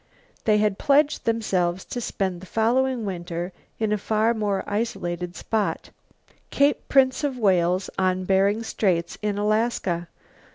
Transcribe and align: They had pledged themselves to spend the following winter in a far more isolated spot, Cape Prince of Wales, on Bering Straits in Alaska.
They 0.45 0.57
had 0.57 0.79
pledged 0.79 1.25
themselves 1.25 1.85
to 1.85 2.01
spend 2.01 2.41
the 2.41 2.47
following 2.47 3.05
winter 3.05 3.53
in 3.77 3.93
a 3.93 3.99
far 3.99 4.33
more 4.33 4.63
isolated 4.65 5.35
spot, 5.35 5.91
Cape 6.49 6.89
Prince 6.89 7.23
of 7.23 7.37
Wales, 7.37 7.87
on 7.99 8.25
Bering 8.25 8.63
Straits 8.63 9.19
in 9.21 9.37
Alaska. 9.37 10.07